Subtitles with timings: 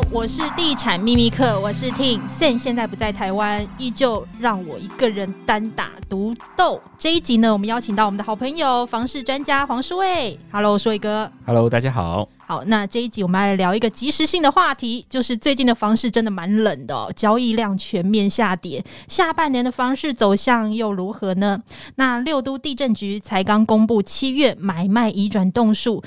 [0.00, 2.20] 喽，我是地产秘密客，我是 Ting。
[2.28, 6.80] Sen 现在不在台湾，依旧让我一个人单打独斗。
[6.98, 12.28] 这一集呢，我们邀请到我们的好朋友房市专家黄书卫，Hello，书伟哥，Hello，大家好。
[12.38, 21.60] 好，那这一集我们来聊一个即时性的话题，就是最近的房市真的蛮冷的哦，交易量全面下跌，下半年的房市走向又如何呢？
[21.96, 26.02] 那六都地震局才刚公布七月买卖移转动数。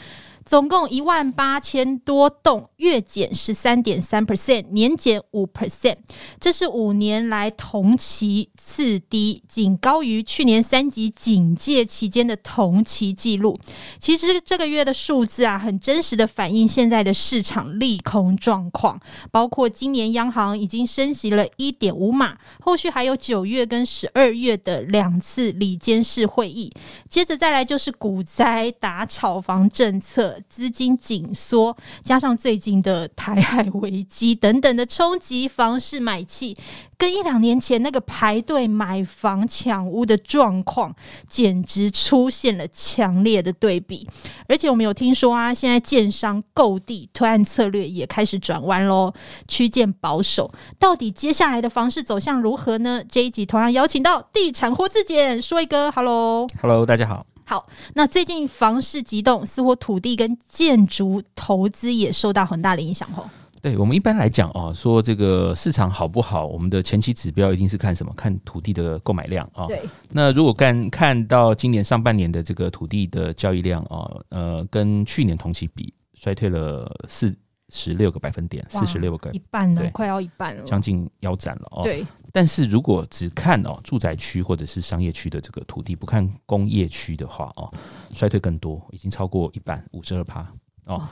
[0.45, 5.97] 总共一万八千多栋，月减十三点三 percent，年减五 percent，
[6.39, 13.57] 这是五年来同期次低，仅高于去年三级警戒期间的同期记录。
[13.99, 18.99] 其实这个月的数字啊，很真实的反映现在的市场利空状况，
[19.31, 26.71] 包括今年央行已经升息了一点五码，后续还有九月跟十二月的两次里监事会议，
[27.09, 30.33] 接着再来就是股灾打炒房政策。
[30.50, 36.56] 资金紧缩，加上最近的台海危机等等的冲击，房市买气
[36.98, 40.95] 跟一两年前那个排队买房抢屋的状况，
[41.28, 44.08] 简直出现了强烈的对比。
[44.48, 49.14] 而且我们有听说啊，现在建商购地推案策略也开始转弯喽，
[49.48, 50.52] 区间保守。
[50.80, 53.04] 到底接下来的房市走向如何呢？
[53.09, 57.26] 这一集同样邀请到地产活字典书卫哥，Hello，Hello，大家好。
[57.53, 63.29] 好，那最近房市急动，似乎土地跟建筑投资也受到很大的影响哦。
[63.61, 68.11] 对，我们一般来讲啊，说这个市场好不好，我们的前期指标一定是看什么？
[68.17, 69.67] 看土地的购买量啊。
[69.67, 69.83] 对。
[70.09, 77.31] 那如果看看到今年上半年的这个土地的交易量啊，呃，跟去年同期比衰退了四
[77.69, 81.83] 十六个百分点，四十六个，一半了，快要一半了，将近腰斩了哦。
[81.83, 82.05] 对。
[82.31, 87.72] 但是如果只看哦住宅区或者是商业区的这个土地，不看工业区的话哦，
[88.14, 90.52] 衰退更多，已经超过一半，五十二趴
[90.88, 91.08] 哦。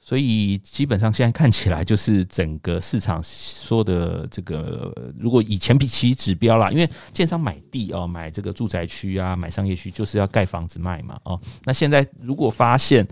[0.00, 11.38] 所以基本上现在看起来就是整个市场说的这个，如果以前比起指标啦，因为建商买地哦，买这个住宅区啊，买商业区就是要盖房子卖嘛哦。
[11.64, 13.06] 那现在如果发现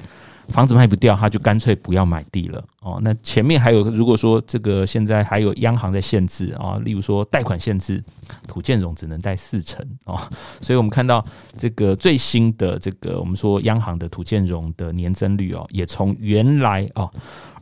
[0.53, 2.99] 房子卖不掉，他就干脆不要买地了哦。
[3.03, 8.03] 那前面还有，如果说这个现在还有央行在限制啊，例如说贷款限制，
[8.47, 10.21] 土建融只能贷四成哦。
[10.61, 11.25] 所以我们看到
[11.57, 17.11] 这个最新的这个，我们说央行的土建融的年增率哦，也从原来哦。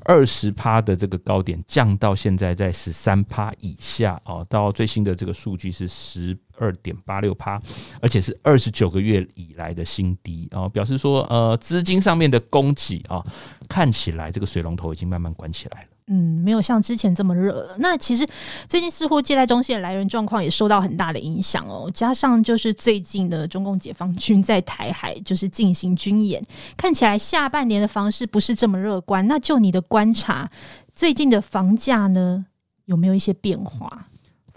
[0.09, 7.61] 二十趴的这个高点降到现在在十三趴以下哦，到最新的这个数据是十二点八六趴，
[8.01, 13.23] 而且是二十九个月以来的新低哦，表示说呃资金上面的供给啊，
[13.69, 15.88] 看起来这个水龙头已经慢慢关起来了。
[16.11, 17.77] 嗯，没有像之前这么热了。
[17.79, 18.27] 那其实
[18.67, 26.43] 最近似乎借贷中心的来源状况也受到很大的影响哦，加上就是最近的中共解放军在台海就是进行军演，
[26.77, 29.27] 看起来下半年的房市不是这么乐观。
[29.27, 30.51] 那就你的观察，
[30.95, 32.47] 最近的房价呢，
[32.87, 34.09] 有没有一些变化？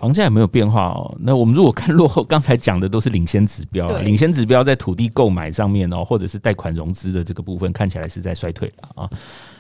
[0.02, 1.16] 房价有没有变化哦？
[1.20, 9.10] 那我们如果看落后，刚才讲的都是领先指标，领先指标在土地购买上面哦，或者是贷款融资的这个部分，看起来是在衰退了啊。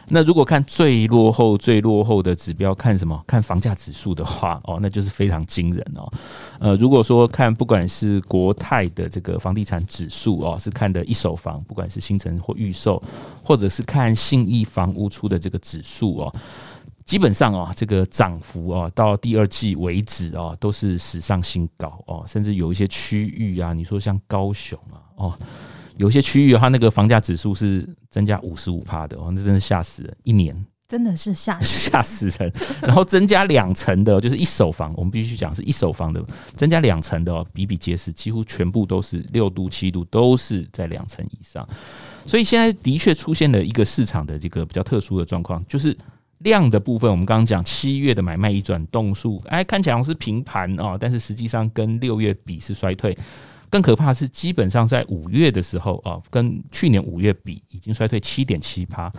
[0.07, 3.23] 那如果看最落后、最落后的指标，看什么？
[3.27, 6.11] 看房价指数的话，哦，那就是非常惊人哦。
[6.59, 12.99] 呃，如果说看不管是国泰的这个房地产指数哦，是看的一手房，不管是新城或预售，
[13.43, 16.35] 或者是看信义房屋出的这个指数哦，
[17.05, 25.39] 基本上啊，这个涨幅哦，到第二季为止哦，都是史上新高哦，甚至有一些区域啊，你说像高雄啊，哦。
[25.97, 30.17] 有些区域，它那个房价指数是增加五十五趴的哦，那真的吓死人！
[30.23, 32.51] 一年真的是吓 吓死人。
[32.81, 36.25] 然后增加两成的，就是一手房，我们必须讲是一手房的，
[36.55, 41.67] 增加两成的哦，比比皆是，几乎全部都是六度七度都是在两成以上。
[42.25, 45.95] 所以现在的确出现了一个市场的这个比较特殊的状况，就是
[46.43, 53.17] 量的部分，我们刚刚讲七月的买卖移转动数，哎，看起来是平盘哦，但是实际上跟六月比是衰退。
[53.69, 59.09] 更可怕的是，基本上在五月的时候啊，跟去年五月比，已经衰退七点七趴，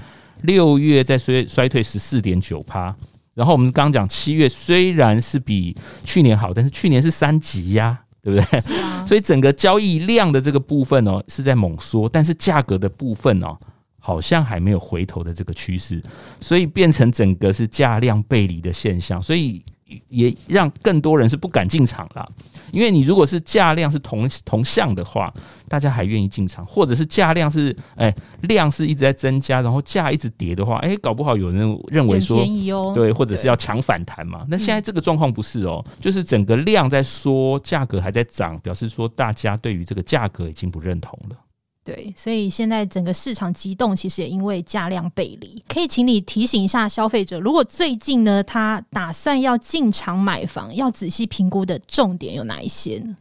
[0.42, 2.94] 六月再衰衰退十四点九趴。
[3.32, 5.74] 然后我们刚刚讲七月虽然是比
[6.04, 8.60] 去年好，但是去年是三级呀，对不对？
[9.08, 13.56] 所以整个交易量的这个部分哦是在猛缩，但是价格的部分哦
[14.02, 16.02] 好像还没有回头的这个趋势，
[16.40, 19.64] 所以变成整个是价量背离的现象，所以。
[20.08, 22.26] 也让更多人是不敢进场了，
[22.70, 25.30] 因为你如果是价量是同同向的话，
[25.68, 28.16] 大家还愿意进场，或者是价量是哎、欸、
[28.48, 34.46] 量是一直在增加，然后价一直跌的话，哎、欸，搞不好有人认为说便宜哦，对，或者是要抢反弹嘛。
[34.48, 41.36] 那现在这个状况不是哦，就是整个量在缩，价格还在涨，表示说大家对于这个价格已经不认同了。
[41.84, 45.62] 对，所以现在整个市场激动，其实也因为价量背离。
[45.68, 53.16] 可以请你提醒一下消费者，如果最近呢，他打算要进场买房，要仔细评估的重点有哪一些呢？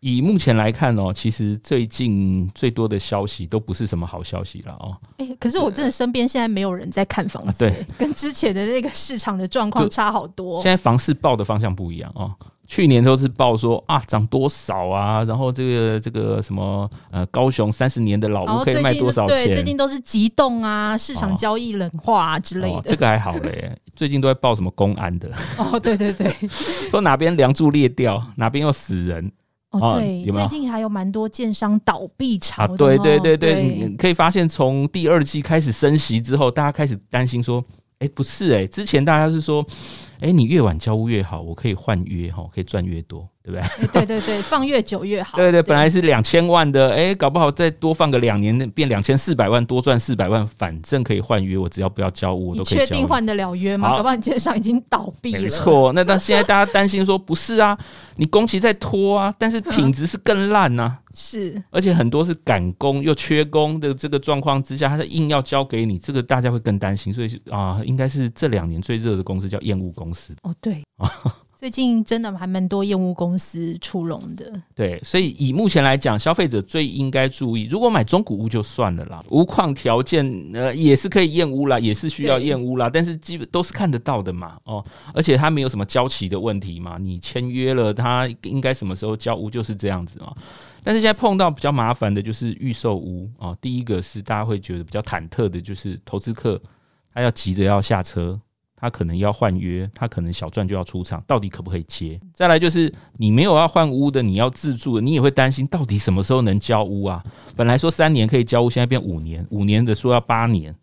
[0.00, 4.94] 以目前来看哦，其实最近最多的消息都不是什么好消息了哦。
[5.16, 10.60] 哎、欸，可是我真的身边现在没有人在看房子，啊、对，跟之前的那个市场的状况差好多。
[10.60, 12.34] 现在房市报的方向不一样哦。
[12.66, 19.46] 去年都是报说啊涨多少啊，然后这个这个什么呃高雄三十年的老屋可以卖多少钱？
[19.46, 22.76] 对，最近都是急冻啊，市场交易冷化啊之类的。
[22.76, 26.34] 哦哦、这个还好嘞，最近都在报什么公安的哦，对对对，
[26.90, 29.30] 说哪边梁柱裂掉，哪边又死人。
[29.70, 32.64] 哦，对，有有最近还有蛮多建商倒闭潮。
[32.76, 37.64] 对对对对，可以发现从第二季开始升息之后，大家开始担心说，
[37.98, 39.66] 哎，不是哎，之前大家是说，
[40.24, 43.28] 哎，你越晚交屋越好，我可以换约哈，可以赚越多。
[43.44, 43.88] 对不对？
[43.92, 45.36] 对对对， 放越久越好。
[45.36, 53.90] 对对，本来是两千万的，哎，搞不好再多放个两年，变两千四百万，多赚四百万，反正可以换约，我只要不要交屋，我都可以确定换得了约吗？
[53.96, 55.40] 搞不好你建商已经倒闭了。
[55.40, 57.78] 没错，那但现在大家担心说，不是啊，
[58.16, 61.00] 你工期在拖啊，但是品质是更烂呐、啊。
[61.14, 67.12] 是，而且很多是赶工又缺工的这个状况之下，他是硬要交给你，这个大家会更担心。
[67.12, 70.34] 所以啊，应该是这两年最热的公司叫厌恶公司。
[70.42, 70.82] 哦，对。
[71.56, 84.84] 最近真的还蛮多验屋公司出笼的，对，所以以目前来讲，消费者最应该注意，如果买中古屋就算了啦，无况条件呃也是可以验屋啦，也是需要验屋啦，但是基本都是看得到的嘛，哦，
[85.14, 90.34] 而且它没有什么交期的问题嘛，你签约了，它应该什么时候交屋就是这样子嘛。
[90.82, 96.60] 但是现在碰到比较麻烦的就是预售屋啊，第一个是大家会觉得比较忐忑的，就是投资客
[97.14, 98.38] 他要急着要下车。
[98.76, 102.20] 他可能要换约，他可能小赚就要出场，到底可不可以接？
[102.34, 107.22] 再来就是你没有要换屋的，你要自住的，你也会担心到底什么时候能交屋啊？
[107.56, 110.74] 本来说三年可以交屋，现在变五年，五年的说要八年，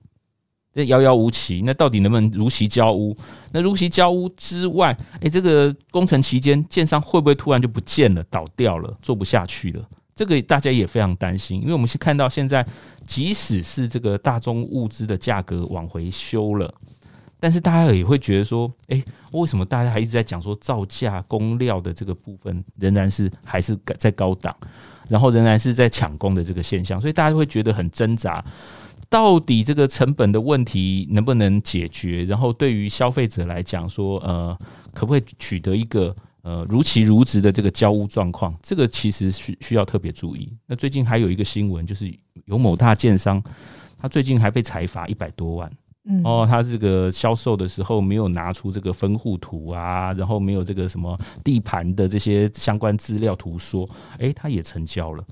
[0.74, 1.62] 这遥遥无期。
[1.64, 3.16] 那到底能不能如期交屋？
[3.52, 9.88] 那如期交屋之外，诶，这个工程期间，建商会不会突然就不见了、倒掉了、做不下去了？
[10.16, 12.66] 这个大家也非常担心，因为我们是看到现在，
[13.06, 16.74] 即使是这个大宗物资的价格往回修了。
[17.42, 24.56] 但是大家也会觉得说，诶，为什么大家还一直在讲说造价、工料的这个部分仍然是还是在高档，
[25.10, 28.46] 然后仍然是在抢工的这个现象，所以大家会觉得很挣扎，
[29.10, 32.24] 到底这个成本的问题能不能解决？
[32.26, 34.56] 然后对于消费者来讲说，呃，
[34.94, 38.56] 可不可以取得一个呃如期如质的这个交屋状况？
[38.62, 40.48] 这个其实需需要特别注意。
[40.68, 42.14] 那最近还有一个新闻，就是
[42.46, 43.44] 有某大建商，
[43.98, 45.72] 他最近还被裁罚一百多万。
[46.24, 53.88] 哦，他这个销售的时候没有拿出这个分户图啊，然后没有这个什么地盘的这些相关资料图说，
[54.18, 55.24] 诶，他也成交了。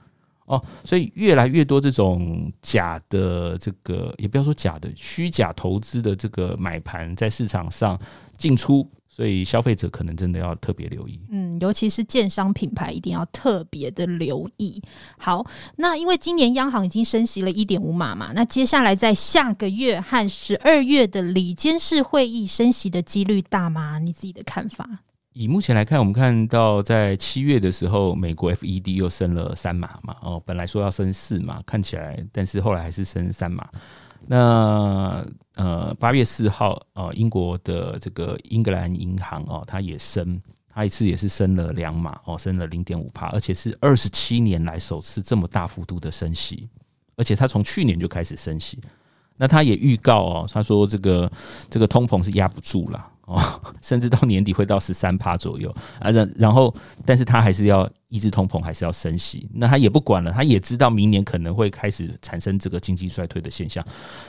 [0.46, 8.00] 哦，所以越来越多这种假的这个，也不要说假的，虚假投资的这个买盘在市场上
[8.40, 8.90] 进出。
[9.12, 14.82] 所以消费者可能真的要特别留意，嗯，尤其是建商品牌一定要特别的留意。
[15.18, 15.46] 好，
[15.76, 24.00] 那因为今年央行已经升息了一点五码嘛，那接下来在下个月和十二月的里监事会议升息的几率大吗？
[24.00, 24.88] 你自己的看法？
[25.34, 33.68] 以目前来看，我们看到在七月的时候，美国 FED 又升了三码嘛，哦，本来说要升四码，看起来，但是后来还是升三码。
[34.28, 46.70] 那呃，八月四号呃，英国的这个英格兰银行哦，它也升，它一次也是升了两码哦，升了零点五帕，而且是二十七年来首次这么大幅度的升息，
[47.16, 48.80] 而且它从去年就开始升息。
[49.42, 51.32] 那他也预告哦，他说这个
[51.70, 53.40] 这个通膨是压不住了哦，
[53.82, 56.10] 甚至到年底会到十三趴左右啊。
[56.10, 56.74] 然然后，
[57.06, 59.48] 但是他还是要抑制通膨，还是要升息。
[59.54, 63.86] 那他也不管了，他也知道明年可能会开始产生这个经济衰退的现象。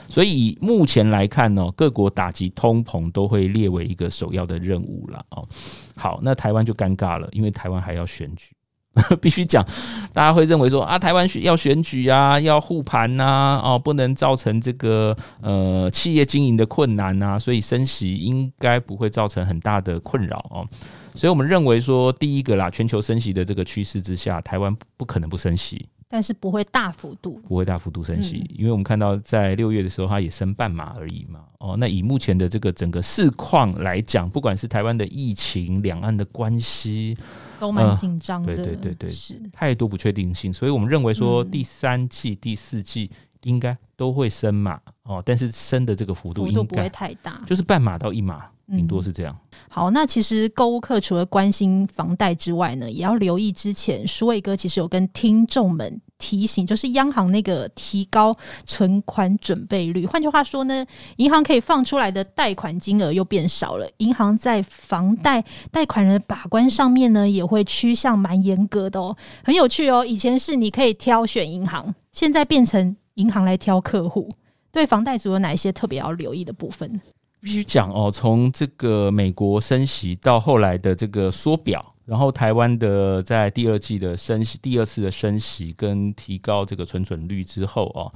[0.07, 5.47] 所以目前来看呢，各国打击通膨都会列为一个首要的任务了哦。
[5.95, 8.53] 好，那台湾就尴尬了，因为台湾还要选举。
[9.21, 9.65] 必须讲，
[10.13, 20.67] 大家会认为说啊，台湾需要选举啊，要护盘呐，哦，不能造成这个呃企业经营的困难呐，所以升息应该不会造成很大的困扰哦。
[21.15, 25.87] 所以我们认为说，第一个啦，全球升息的这个趋势之下，台湾不可能不升息。
[26.13, 31.39] 但是不会大幅度，不会大幅度升息，因为我们看到在六月的时候，它也升半码而已嘛。
[31.59, 37.17] 哦，那以目前的这个整个市况来讲，不管是台湾的疫情、两岸的关系，
[37.61, 38.55] 都蛮紧张的。
[38.55, 43.09] 对对对对，是太多不确定性，所以我们认为说第三季、第四季
[43.43, 48.47] 应该都会升码哦，但是升的这个幅度应该不会太大，就是半码到一码。
[48.73, 49.37] 顶多是这样。
[49.67, 58.37] 好，那其实购物客除了关心房贷之外呢，也要留意之前舒卫哥其实有跟听众们提醒，就是央行那个提高
[58.67, 60.05] 存款准备率。
[60.05, 60.85] 换句话说呢，
[61.17, 69.17] 银行可以放出来的贷款金额又变少了，银行在房贷贷款人的把关上面呢，也会趋向蛮严格的哦。
[69.43, 74.29] 很有趣哦，以前是你可以挑选银行，现在变成银行来挑客户。
[74.71, 77.01] 对房贷族有哪一些特别要留意的部分？
[77.41, 88.11] 必须讲哦，从这个美国升息到后来的这个缩表，然后台湾的在第二季的升息，第二次的升息跟提高这个存准率之后哦，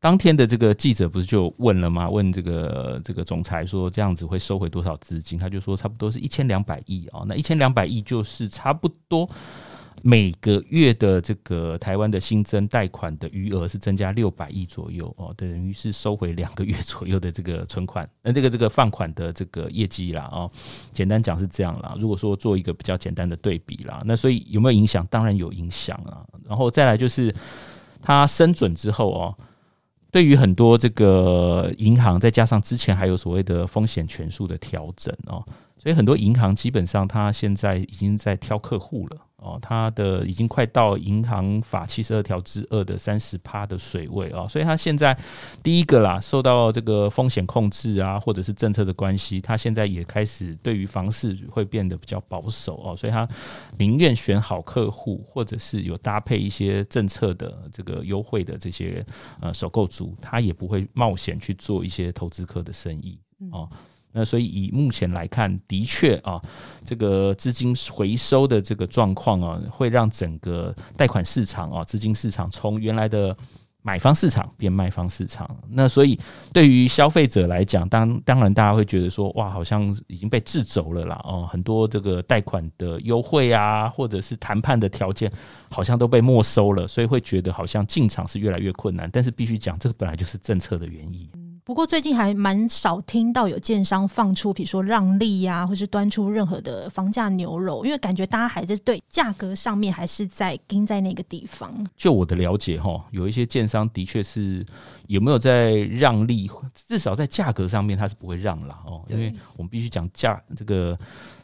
[0.00, 2.08] 当天的这个记者不是就问了吗？
[2.08, 5.38] 问这个这个总裁说这样子会收回多少资金？
[5.38, 9.28] 他就说差不多是一千两百亿哦，那一千两百亿就是差不多。
[10.04, 20.50] 每个月的这个台湾的新增贷款的余额是增加六百亿左右哦，等于是收回两个月左右的这个存款，那这个这个放款的这个业绩啦哦，
[20.92, 21.94] 简单讲是这样啦。
[21.98, 25.06] 如果说做一个比较简单的对比啦，那所以有没有影响？
[25.08, 26.26] 当然有影响啊。
[26.48, 27.32] 然后再来就是
[28.00, 29.38] 它升准之后哦，
[30.10, 35.44] 对于很多这个银行，再加上之前还有所谓的风险权数的调整哦，
[35.78, 39.16] 所以很多银行基本上它现在已经在挑客户了。
[39.42, 45.16] 哦，它的已经快到银行法七十二条之二的三十趴的水位哦，所以它现在
[45.62, 53.28] 第一个啦，受到这个风险控制啊，或者是政策的关系，它现在也开始对于房市会变得比较保守哦，所以它
[53.78, 59.04] 宁愿选好客户，或者是有搭配一些政策的这个优惠的这些
[59.40, 63.18] 呃首购族，他也不会冒险去做一些投资客的生意
[63.50, 63.68] 哦。
[64.12, 66.40] 那所以以目前来看，的确啊，
[66.84, 73.34] 这个资金回收的这个状况啊，会让整个贷款市场啊，资金市场从原来的
[73.80, 75.48] 买方市场变卖方市场。
[75.68, 76.18] 那所以
[76.52, 85.32] 对于消费者来讲，当当然大家会觉得说，哇，好像已经被制肘了啦哦，很多这个贷款的优惠啊，或者是谈判的条件，
[85.70, 89.08] 好像都被没收了，所以会觉得好像进场是越来越困难。
[89.12, 91.28] 但是必须讲，这个本来就是政策的原因。
[91.72, 101.72] 不过最近还蛮少听到有建商放出，比如说让利呀，或是端出任何的房价牛肉，因为感觉大家还是对价格上面还是在盯在那个地方。
[101.96, 104.62] 就我的了解，哈，有一些建商的确是
[105.06, 110.98] 有没有在让利，至少在价格上面他是不会让了哦，因为我们必须讲价这个。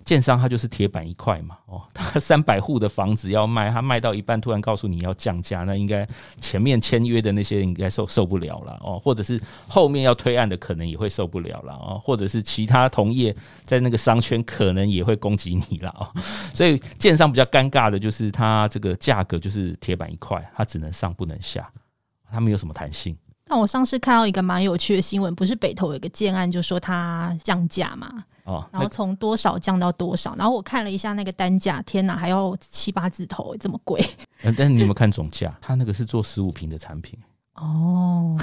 [0.09, 6.09] 建商他就是铁板一块嘛，哦， 他三百户的房子要卖，他卖到一半突然告诉你要降价，那应该
[6.41, 9.39] 前面签约的那些应该受受不了了哦，或者是
[9.69, 13.37] 后面要推案的可能也会受不了了哦，或者是其他同业
[13.67, 16.09] 在那个商圈可能也会攻击你了哦，
[16.55, 21.71] 所以建商比较尴尬的就是他这个价格就是铁板一块，他只能上不能下，
[22.33, 23.15] 他没有什么弹性。
[23.51, 28.25] 那我上次看到一个蛮有趣的新闻，不是北投有一个建案，就说他降价嘛。
[28.49, 34.03] 哦，然后从多少降到多少，然后我看了一下那个单价，天哪，还要七八字头，这么贵。
[34.43, 35.55] 但是你有没有看总价？
[35.61, 37.19] 他那个是做十五平的产品。
[37.57, 38.39] 哦，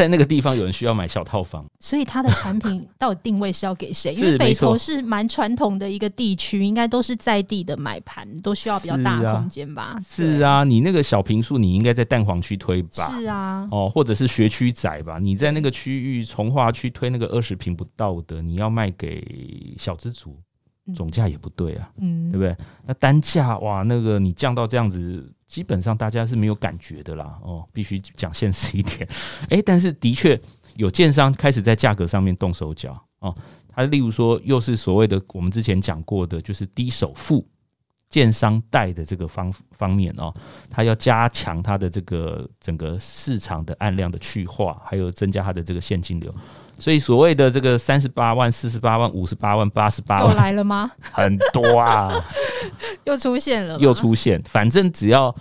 [0.00, 4.14] 在那个地方有人需要买小套房，所以它的产品到底定位是要给谁？
[4.16, 9.98] 因为北投是蛮传统的一个地区，应该都是在地的买盘，都需要比较大的空间吧？
[10.02, 13.10] 是啊，你那个小平数，你应该在蛋黄区推吧？
[13.10, 15.18] 是啊，哦，或者是学区宅吧？
[15.18, 19.22] 你在那个区域从化区推那个二十平不到的，你要卖给
[19.78, 20.34] 小资族，
[20.94, 22.56] 总价也不对啊，嗯，对不对？
[22.86, 25.30] 那单价哇，那个你降到这样子。
[25.50, 29.08] 基本上大家是没有感觉的啦，哦，必须讲现实一点，
[29.50, 30.40] 诶，但是的确
[30.76, 33.34] 有建商开始在价格上面动手脚哦，
[33.68, 37.44] 他例如说又是所谓的我们之前讲过的，就是低首付
[38.10, 40.34] 建商贷的这个方方面哦，
[40.68, 46.30] 他要加强他的这个整个市场的按量的去化，还有增加他的这个现金流，
[46.78, 50.90] 所以所谓的这个三十八万、四十八万、五十八万、八十八万，又来了吗？
[51.00, 52.12] 很多啊。
[53.04, 55.34] 又出现了，又出现，反正只要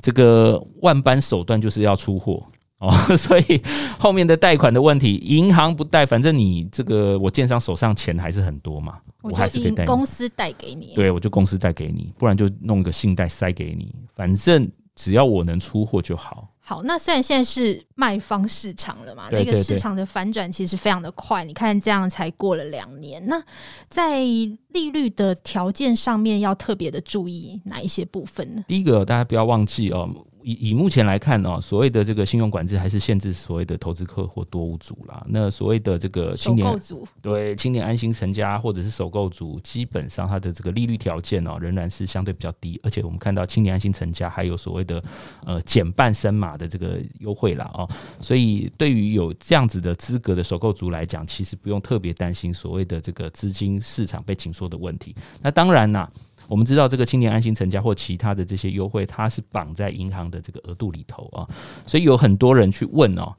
[0.00, 2.42] 这个万般手段就是要出货
[2.80, 3.62] 哦， 所以
[3.98, 16.48] 后面的贷款的问题，银行不贷，反正你这个我建商手上钱还是很多嘛，我还是可以贷公司贷给你，对，我就公司贷给你，不然就弄个信贷塞给你，反正只要我能出货就好。
[16.62, 21.44] 好，那虽然现在是卖方市场了嘛，那个市场的反转其实非常的快。
[21.44, 23.42] 你看这样才过了两年，那
[23.88, 28.64] 在利率的条件上面要特别的注意哪一些部分呢？
[28.68, 30.08] 第一个，大家不要忘记哦。
[30.42, 35.24] 以以目前来看哦，所谓的这个信用管制还是限制所谓的投资客或多屋主啦。
[35.28, 36.80] 那所谓的这个青年
[37.20, 42.78] 对青年安心成家或者是首购族，基本上它的这个利率条件哦，仍然是相对比较低。
[42.82, 45.02] 而且我们看到青年安心成家还有所谓的
[45.44, 47.88] 呃减半升码的这个优惠啦哦。
[48.20, 55.14] 所以对于有这样子的资格的首购族来讲，其实不用特别担心所谓的这个资金市场被紧缩的问题。
[55.42, 56.10] 那当然啦。
[56.50, 61.48] 我们知道这个青年安心成家或其他的这些优惠，它是绑在银行的这个额度里头啊，
[61.86, 63.32] 所以有很多人去问哦，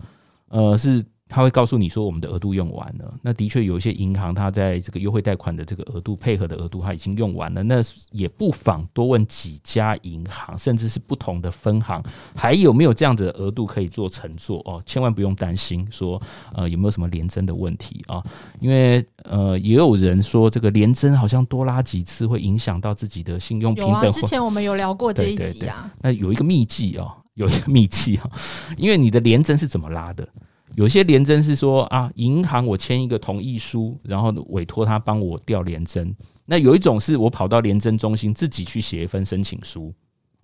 [0.48, 1.06] 呃是。
[1.34, 3.18] 他会告诉你说，我们的额度用完了。
[3.22, 7.64] 那的确有一些银行，它在这个优惠贷款的这个额度配合的额度，它已经用完了。
[7.64, 7.76] 那
[8.12, 12.04] 也不妨多问几家银行，甚至是不同的分行，
[12.36, 14.84] 还有没有这样子的额度可以做乘坐哦？
[14.86, 16.22] 千万不用担心说，
[16.54, 18.22] 呃，有没有什么连征的问题啊？
[18.60, 23.94] 因为呃，也有人说这个连征好像多拉几次会影响到自己的信用平等。
[24.04, 25.90] 有啊，之前我们有聊过这一集啊。
[26.02, 28.30] 那有一个秘籍哦，有一个秘籍啊，
[28.76, 30.28] 因为你的联征是怎么拉的？
[30.76, 36.14] 有些联征是说啊，银行我签一个同意书，然后委托他帮我调联征。
[36.46, 39.94] 那有一种是我跑到联征中心自己去写一份申请书。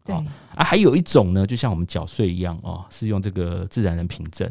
[0.06, 0.16] 对
[0.56, 4.50] 啊，还有一种呢，就像我们缴税一样哦，是用这个自然人凭证。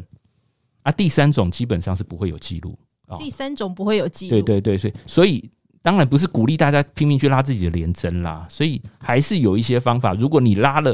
[0.83, 3.17] 啊，第三种基本上是不会有记录啊。
[3.17, 4.31] 第三种不会有记录。
[4.31, 5.51] 对对对，所以所以
[5.87, 8.45] 当然不是鼓励大家拼命去拉自己的连针啦。
[8.49, 10.93] 所以还是有一些方法，如果你拉了。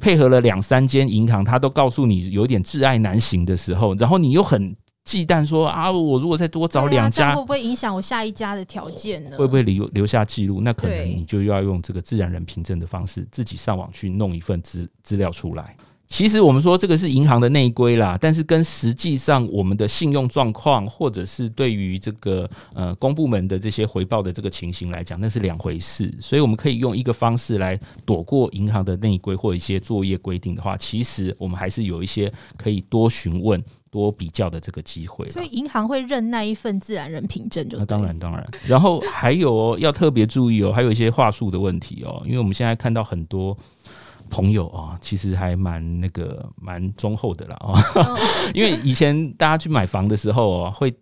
[0.00, 9.36] 配合了两三间银行，他都告诉你有点挚爱难行的时候，然后你又很忌惮说啊，我如果再多找两家，会不会影响我下一家的条件呢？
[9.36, 10.60] 会不会留留下记录？
[10.60, 15.74] 那可能你就要用这个自然人凭证的方式，自己上网去弄一份资资料出来。
[16.08, 26.12] 其实我们说这个是银行的内规啦，但是跟实际上我们的信用状况，或者是对于这个呃公部门的这些回报的这个情形来讲，那是两回事。
[26.18, 35.26] 所以我们可以用一个方式来躲过银行的内规或一些作业规定的话，其实我们还是有一些可以多询问、多比较的这个机会。
[35.26, 38.44] 所以银行会认那一份自然人凭证就，那当然当然。
[38.66, 43.54] 然后还有哦，要特别注意哦，还有一些话术的问题哦，因为我们现在看到很多。
[44.30, 47.74] 朋友啊，其实还蛮那个蛮忠厚的啦啊，
[48.54, 50.94] 因为以前大家去买房的时候啊，会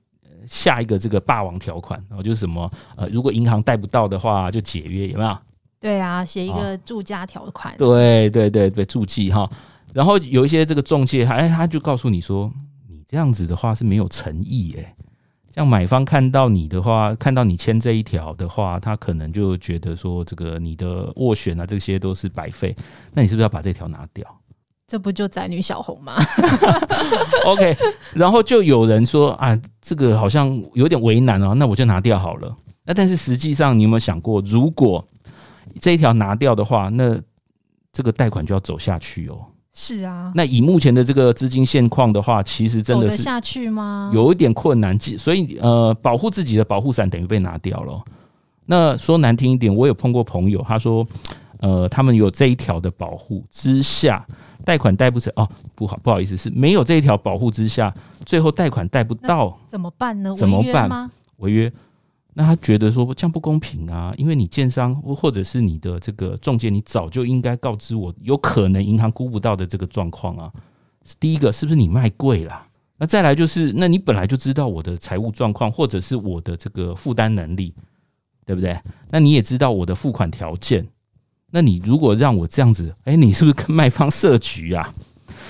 [0.47, 5.39] 下一个这个霸王条款，然后就是什么呃，如果银行贷不到的话，就解约，有没有？
[5.79, 7.77] 对啊，写一个住家条款。
[7.77, 9.49] 对对对对，住记哈。
[9.93, 12.53] 然后有一些这个中介，哎，他就告诉你说，
[12.89, 14.95] 你这样子的话是没有诚意哎。
[15.57, 22.77] 像买方看到你的话，看到你签这一条的话，他可能就觉得说，这个你的斡旋啊，这些都是白费。
[23.15, 24.23] 那你是不是要把这条拿掉？
[24.87, 26.17] 这不就宅女小红吗？
[27.47, 27.75] OK，
[28.13, 32.55] 然后就有人说啊，这个好像有点为难哦，那我就拿掉好了。
[32.85, 35.03] 那但是实际上，你有没有想过，如果
[35.81, 37.19] 这一条拿掉的话，那
[37.93, 39.39] 这个贷款就要走下去哦。
[39.79, 44.11] 是啊，那以目前的这个资金现况的话，其实真的是下去吗？
[44.15, 48.03] 有一点困难，所以呃，保护自己的保护伞等于被拿掉了。
[48.65, 51.07] 那说难听一点，我有碰过朋友，他说，
[51.59, 54.27] 呃，他们有这一条的保护之下，
[54.65, 60.35] 贷款贷不成哦，不好不好意思，是没有这一条保护之下，最后贷款贷不到，怎么办呢？
[60.39, 61.11] 怎么办？
[61.37, 61.71] 违约？
[62.39, 70.53] 那他觉得说这样不公平啊，因为你建商或者是你的这个中介，你早就应该告知我，有可能银行估不到的这个状况啊。
[71.19, 72.67] 第一个是不是你卖贵了？
[72.99, 77.75] 那再来就是，那你本来就知道我的财务状况，或者是我的这个负担能力，
[78.45, 78.79] 对不对？
[79.09, 80.87] 那你也知道我的付款条件，
[81.51, 84.95] 那你如果让我这样子，哎，你是不是跟卖方设局啊？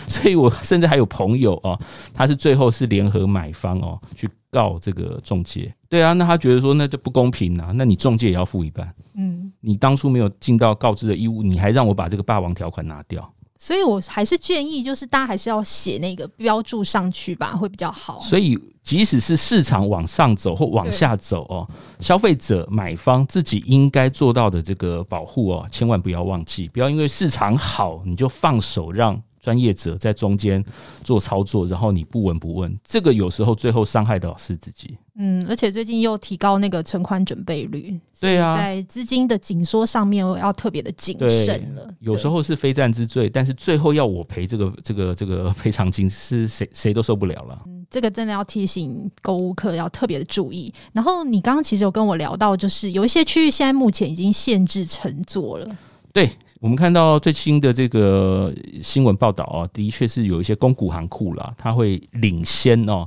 [0.09, 1.79] 所以我甚至还有朋友哦，
[2.15, 5.75] 他是最后是联合买方哦去告这个中介。
[5.89, 8.93] 对啊，那他觉得说那就不公平啊，那你中介也要付一半。
[9.15, 13.33] 嗯，你当初没有尽到告知的义务，你还让我把这个霸王条款拿掉。
[13.59, 18.19] 所以我还是建议，就是大家还是要写那个标注上去吧，会比较好。
[18.19, 21.67] 所以即使是市场往上走或往下走哦，
[21.99, 29.21] 消费者买方自己应该做到的这个保护哦，千万不要忘记，不要因为市场好你就放手让。
[29.47, 30.65] 专业者在中间
[31.05, 34.99] 做操作，然后你不闻不问，这个有时候最后伤害的是自己。
[35.15, 41.89] 嗯，而且最近又提高那个存款准备率，对啊，在资金的紧缩上面我要特别的谨慎了。
[42.01, 47.63] 有时候是非战之罪，但是最后要我赔这个这个这个 赔偿金，是谁谁都受不了了。
[47.67, 50.75] 嗯，这个真的要提醒购物客要特别的注意。
[50.93, 55.77] 然后你刚刚其实有跟我聊到，就是有一些区域现在目前已经限制乘坐了。
[56.13, 56.29] 对。
[56.67, 58.53] 我们看到最新的这个
[58.83, 63.07] 新闻报道啊，的确是有一些公股行库啦，它会领先哦。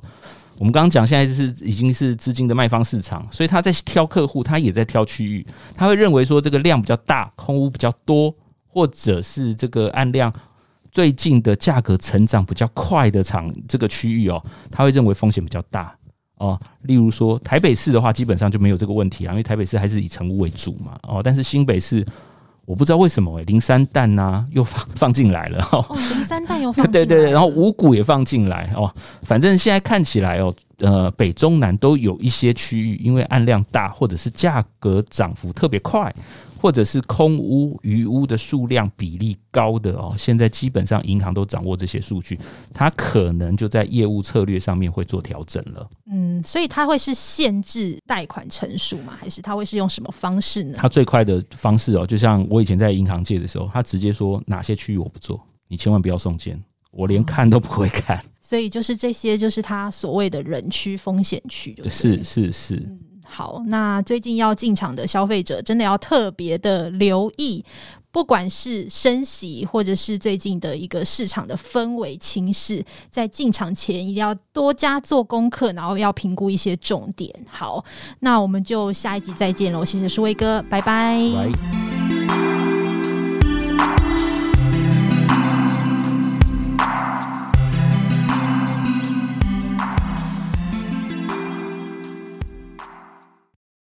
[0.57, 5.45] 我们刚刚讲，现在是已经是资金的卖方市场，所以他在挑客户，他也在挑区域，
[5.75, 8.33] 他会认为说这个量比较大，空屋比较多，
[8.65, 10.33] 或者是这个按量
[10.89, 14.41] 最近的价格成长比较快的场这个区域哦，
[14.71, 15.93] 他会认为风险比较大
[16.37, 16.57] 哦。
[16.83, 22.05] 例如说台北市的话，基本上就没有这个问题啊，因为台北市还是以成屋为主嘛哦，但是新北市。
[22.69, 36.13] 我不知道为什么哎、欸，零三蛋呐 又放放进来了哦，零三蛋又 放进来对对对，然后五谷也放进来哦，反正现在看起来哦，呃，北中南都有一些区域，因为按量大或者是价格涨幅特别快，
[36.59, 42.37] 或者是空屋、余屋的数量比例高的哦，现在基本上银行都掌握这些数据，
[42.73, 45.89] 它可能就在业务策略上面会做调整了。
[46.11, 49.17] 嗯，所以它会是限制贷款成数吗？
[49.17, 50.77] 还是它会是用什么方式呢？
[50.77, 58.17] 它最快的方式哦，就像我以前在银行界的时候，他直接说哪些区域我不做，你千万不要送件，我连看都不会看。
[58.17, 62.75] 嗯、 所以就是这些，就是他所谓的人区风险区，就是是是。
[62.75, 67.63] 嗯好，那最近要进场的消费者真的要特别的留意，
[68.11, 77.31] 不管是升息，或者是最近的一个市场的氛围情势，在进场前一定要多加做功课，然后要评估一些重点。
[77.47, 77.85] 好，
[78.21, 81.98] 那我们就下一集再见喽，谢谢舒威哥，拜拜。